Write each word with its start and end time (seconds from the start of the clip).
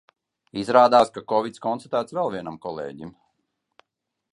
Izrādās, 0.61 1.11
ka 1.17 1.23
kovids 1.33 1.63
konstatēts 1.67 2.19
vēl 2.21 2.35
vienam 2.37 2.61
kolēģim. 2.67 3.17